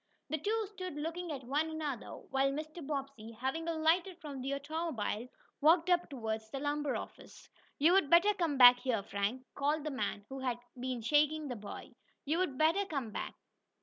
[0.31, 2.81] The two stood looking at one another, while Mr.
[2.83, 5.27] Bobbsey, having alighted from the automobile,
[5.61, 7.47] walked up toward the lumber office.
[7.77, 11.91] "You'd better come back here, Frank," called the man who had been shaking the boy.
[12.25, 13.35] "You'd better come back."